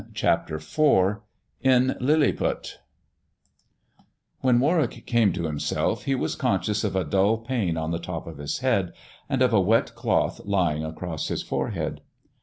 [0.15, 1.17] CHAPTER IV
[1.61, 2.79] IN LILLIPUT
[4.39, 8.25] WHEN Warwick came to himself, he was conscious of a dull pain on the top
[8.25, 8.93] of his head,
[9.29, 12.01] and of a wet cloth lying across his forehead.